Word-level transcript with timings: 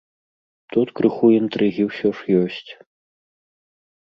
Тут 0.75 0.87
крыху 0.99 1.29
інтрыгі 1.39 1.83
ўсё 1.89 2.09
ж 2.21 2.39
ёсць. 2.41 2.71